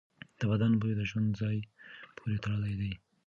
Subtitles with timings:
[0.39, 1.57] د بدن بوی د ژوند ځای
[2.17, 2.93] پورې تړلی دی.